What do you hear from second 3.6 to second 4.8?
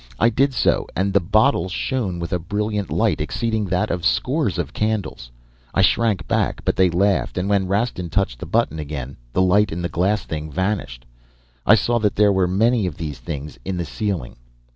that of scores of